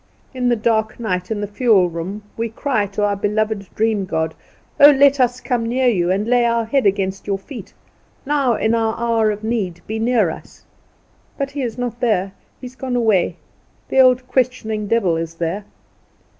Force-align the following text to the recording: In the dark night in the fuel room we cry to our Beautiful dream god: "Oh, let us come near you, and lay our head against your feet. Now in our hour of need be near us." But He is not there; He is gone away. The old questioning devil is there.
In 0.33 0.49
the 0.49 0.55
dark 0.55 0.99
night 0.99 1.29
in 1.29 1.41
the 1.41 1.45
fuel 1.47 1.87
room 1.87 2.23
we 2.35 2.49
cry 2.49 2.87
to 2.87 3.03
our 3.03 3.15
Beautiful 3.15 3.57
dream 3.75 4.05
god: 4.05 4.33
"Oh, 4.79 4.89
let 4.89 5.19
us 5.19 5.39
come 5.39 5.63
near 5.67 5.87
you, 5.89 6.09
and 6.09 6.27
lay 6.27 6.43
our 6.43 6.65
head 6.65 6.87
against 6.87 7.27
your 7.27 7.37
feet. 7.37 7.71
Now 8.25 8.55
in 8.55 8.73
our 8.73 8.97
hour 8.97 9.29
of 9.29 9.43
need 9.43 9.81
be 9.85 9.99
near 9.99 10.31
us." 10.31 10.65
But 11.37 11.51
He 11.51 11.61
is 11.61 11.77
not 11.77 11.99
there; 11.99 12.31
He 12.59 12.65
is 12.65 12.75
gone 12.75 12.95
away. 12.95 13.35
The 13.89 13.99
old 13.99 14.27
questioning 14.27 14.87
devil 14.87 15.17
is 15.17 15.35
there. 15.35 15.65